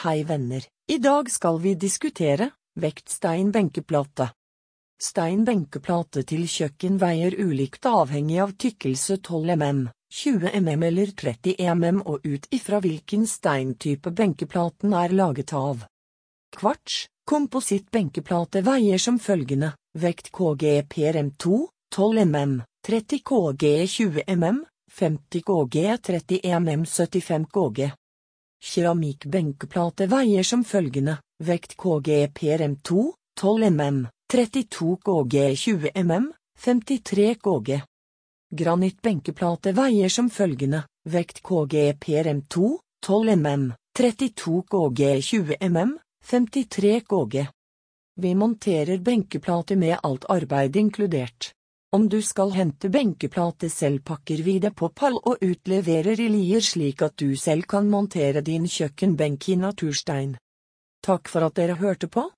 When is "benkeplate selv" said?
52.88-54.04